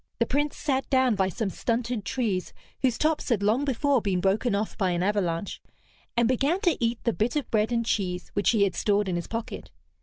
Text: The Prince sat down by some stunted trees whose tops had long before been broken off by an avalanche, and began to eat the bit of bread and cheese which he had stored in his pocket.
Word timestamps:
The 0.17 0.25
Prince 0.25 0.57
sat 0.57 0.89
down 0.89 1.13
by 1.13 1.29
some 1.29 1.51
stunted 1.51 2.05
trees 2.05 2.53
whose 2.81 2.97
tops 2.97 3.29
had 3.29 3.43
long 3.43 3.65
before 3.65 4.01
been 4.01 4.19
broken 4.19 4.55
off 4.55 4.75
by 4.75 4.89
an 4.89 5.03
avalanche, 5.03 5.61
and 6.17 6.27
began 6.27 6.59
to 6.61 6.75
eat 6.83 7.03
the 7.03 7.13
bit 7.13 7.35
of 7.35 7.51
bread 7.51 7.71
and 7.71 7.85
cheese 7.85 8.29
which 8.33 8.49
he 8.49 8.63
had 8.63 8.73
stored 8.73 9.07
in 9.07 9.15
his 9.15 9.27
pocket. 9.27 9.69